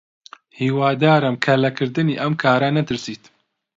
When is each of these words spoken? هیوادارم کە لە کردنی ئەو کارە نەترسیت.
هیوادارم 0.59 1.35
کە 1.43 1.53
لە 1.63 1.69
کردنی 1.77 2.19
ئەو 2.21 2.31
کارە 2.43 2.69
نەترسیت. 2.77 3.23